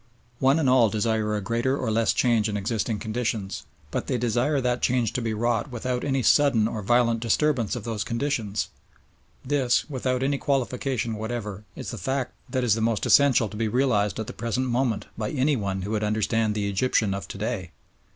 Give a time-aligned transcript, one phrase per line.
[0.39, 4.59] One and all desire a greater or less change in existing conditions, but they desire
[4.59, 8.69] that change to be wrought without any sudden or violent disturbance of those conditions.
[9.45, 13.67] This, without any qualification whatever, is the fact that is the most essential to be
[13.67, 17.69] realised at the present moment by anyone who would understand the Egyptian of to day.